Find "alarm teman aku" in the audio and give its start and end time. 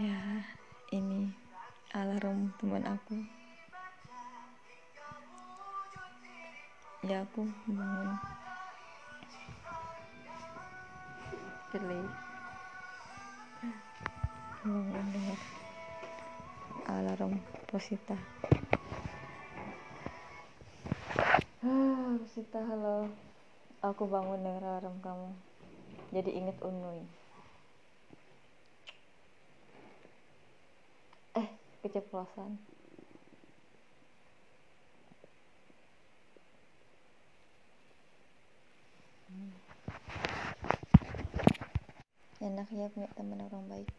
1.92-3.20